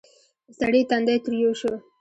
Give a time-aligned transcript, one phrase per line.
[0.47, 1.73] د سړي تندی تريو شو: